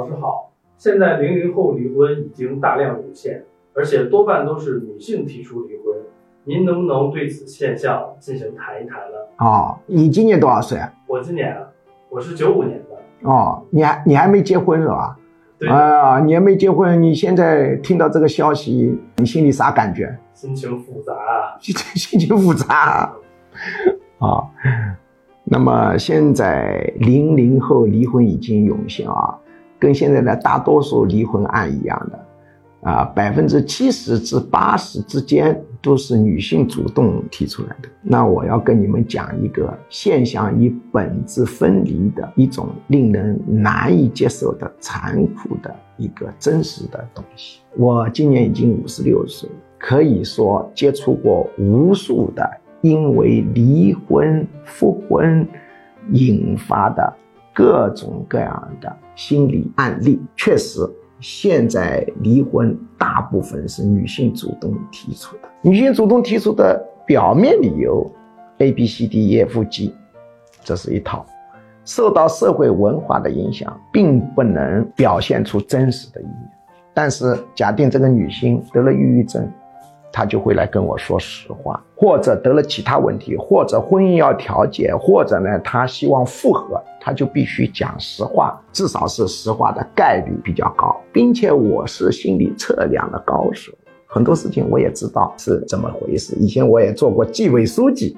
[0.00, 3.44] 老师好，现在零零后离婚已经大量涌现，
[3.74, 5.94] 而且多半都是女性提出离婚。
[6.44, 9.44] 您能不能对此现象进行谈一谈呢？
[9.44, 10.78] 哦，你今年多少岁？
[11.06, 11.68] 我今年啊，
[12.08, 13.28] 我是九五年的。
[13.28, 15.18] 哦，你还你还没结婚是吧？
[15.58, 20.18] 对，啊，你还没结婚，你现在听到这个消息，你心里啥感觉？
[20.32, 23.14] 心情复杂啊， 心心情复杂
[24.18, 24.48] 啊。
[25.44, 29.38] 那么现在零零后离婚已经涌现啊，
[29.80, 37.88] 跟现在的大多数离婚案一样的，啊，百分之七十至八十之间都是女性主动提出来的。
[38.02, 47.60] 那我要跟你们讲一个现象与本质分离的一种令人难以接受的残酷的一个真实的东西。
[47.76, 52.48] 我今年已经五十六岁，可以说接触过无数的。
[52.82, 55.46] 因为离婚、复婚
[56.12, 57.12] 引发的
[57.52, 60.80] 各种各样的心理案例，确实，
[61.20, 65.42] 现在离婚大部分是女性主动提出的。
[65.60, 68.10] 女性主动提出的表面理由
[68.60, 69.94] ，A、B、C、D、E、F、G，
[70.64, 71.26] 这是一套，
[71.84, 76.50] 受到社会文化的影响，并不能表现出真实的一面。
[76.94, 79.46] 但是，假定这个女性得了抑郁症。
[80.12, 93.72] 他就会来跟我说实话，或者得了其他问题，或者婚姻要调解，或者呢，他希望复合，他就必须讲实话，至少是实话的概率比较高，并且我是心理测量的高手，
[94.06, 96.34] 很多事情我也知道是怎么回事。
[96.40, 98.16] 以前我也做过纪委书记，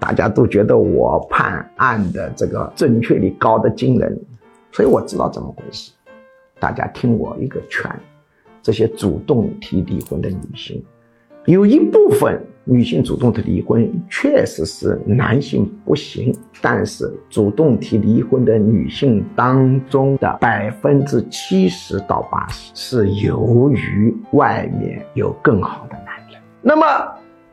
[0.00, 4.18] 大家都觉得我判案的这个准确率高的惊人，
[4.72, 5.92] 所以我知道怎么回事。
[6.58, 7.90] 大家听我一个劝，
[8.62, 10.82] 这些主动提离婚的女性。
[11.46, 16.36] 有一部分女性主动提离婚，确实是男性不行。
[16.60, 26.40] 但是主动提离婚的女性当中的百分之七十到八十，是由于外面有更好的男人。
[26.60, 26.84] 那么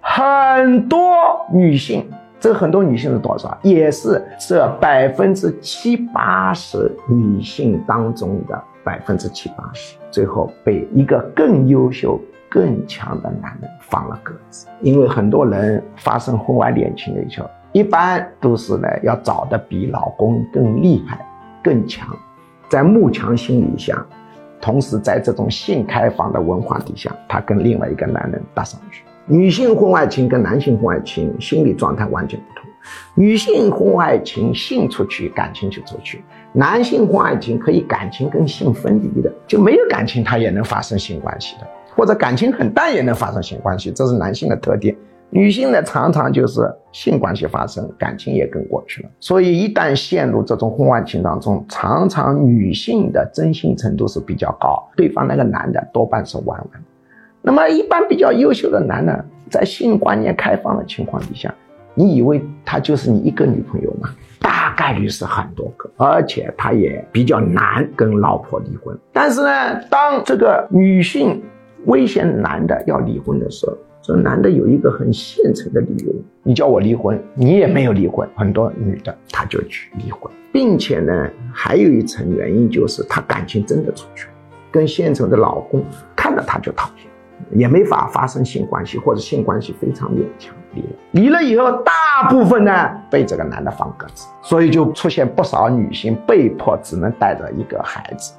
[0.00, 1.14] 很多
[1.52, 2.08] 女性，
[2.40, 3.58] 这很多女性是多少？
[3.62, 12.18] 也是这百分之七八十女性当中的百分之七八十，最后被一个更优秀。
[12.52, 21.18] 更强的男人放了鸽子，因为很多人发生婚外恋情的时候，一般都是呢要找的比老公更厉害、
[21.64, 22.14] 更强，
[22.68, 24.04] 在慕强心理下，
[24.60, 29.02] 同时在这种性开放的文化底下，他跟另外一个男人搭上去。
[29.24, 32.68] 女性婚外情跟男性婚外情心理状态完全不同，
[33.14, 36.18] 女性婚外情性出去，感情就出去；
[36.52, 41.66] 男性婚外情可以感情跟性分离的，就没有感情他也能发生性关系的。
[41.94, 44.96] 或者感情很淡也能发生性关系，这是男性的特点。
[45.34, 49.08] 女性呢，常常就是性关系发生，感情也跟过去了。
[49.18, 56.68] 所以一旦陷入这种婚外情当中，常常女性的真心程度是比较高，对方那个男的多半是玩玩。
[57.40, 61.54] 那么一般比较优秀的男的，在性观念开放的情况底下，
[61.94, 64.10] 你以为他就是你一个女朋友吗？
[64.38, 68.94] 大概率是很多个，而且他也比较难跟老婆离婚。
[69.14, 71.42] 但是呢，当这个女性。
[71.86, 76.12] 危险男的要离婚的时候，这男的有一个很现成的理由：
[76.42, 78.28] 你叫我离婚，你也没有离婚。
[78.34, 84.32] 很多女的她就去离婚，并且呢，还有一层原因就是她感情真的出去了，
[84.70, 85.84] 跟现成的老公
[86.14, 90.88] 看到她就讨厌，也没法发生性关系，或者性关系非常勉强，离了。
[91.12, 98.34] 离了以后，大部分呢被这个男的放鸽子，所以就出现不少女性被迫只能带着一个孩子。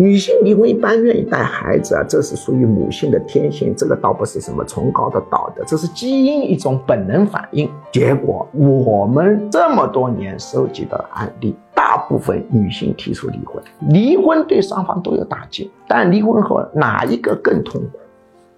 [0.00, 7.70] 女性离婚一般愿意带孩子啊，这是属于母性的天性，这个倒不是什么崇高的道德，这是基因一种本能反应。
[7.92, 17.98] 结果我们这么多年收集的案例，大部分女性提出离婚，离婚对双方都有打击，但离婚后哪一个更痛苦？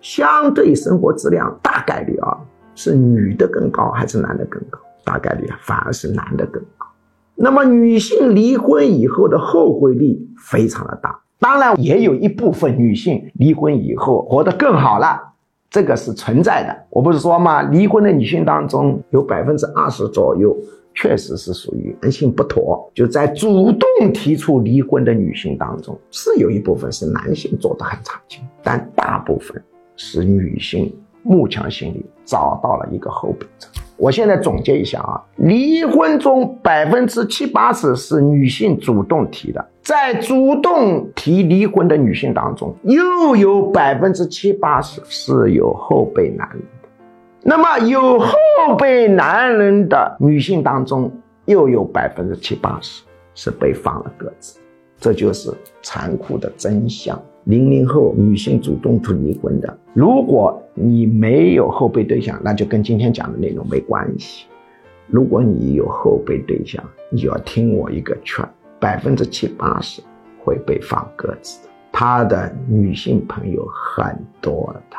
[0.00, 2.38] 相对生活质量大概率啊
[2.76, 4.78] 是女的更高还是男的更高？
[5.04, 6.86] 大概率反而是男的更高。
[7.34, 11.18] 那么女性离婚以后的后悔率非常的大。
[11.42, 15.20] 当然，也有一部分女性离婚以后活得更好了，
[15.68, 16.86] 这个是存在的。
[16.88, 20.56] 我不是说嘛，离婚的女性当中有百分之二十左右，
[20.94, 22.88] 确实是属于男性不妥。
[22.94, 29.60] 就在主动提出离婚的女性当中，是有一部分是男性做的很差劲，但大部分
[29.96, 30.94] 是女性
[31.24, 33.66] 慕强心理找到了一个后备者。
[33.96, 46.88] 我现在总结一下啊，离婚中百分之七八十是女性主动提的，在主动提离婚的女性当中，又有百分之七八十是有后备男人的。
[47.44, 48.36] 那么有后
[48.78, 51.12] 备男人的女性当中，
[51.44, 53.02] 又有百分之七八十
[53.34, 54.58] 是被放了鸽子。
[55.02, 55.52] 这就是
[55.82, 57.20] 残酷的真相。
[57.46, 64.46] 零零后女性主动不离婚的，如果你没有后备对象，那就跟今天讲的内容没关系。
[65.08, 70.00] 如果你有后备对象，你要听我一个劝，百分之七八十
[70.44, 71.70] 会被放鸽子的。
[71.90, 74.96] 他的女性朋友很多的，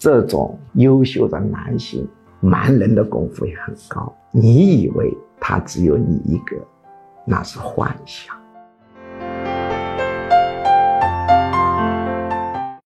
[0.00, 2.08] 这种优秀的男性，
[2.40, 4.12] 瞒人的功夫也很高。
[4.32, 6.56] 你以为他只有你一个，
[7.24, 8.34] 那是幻想。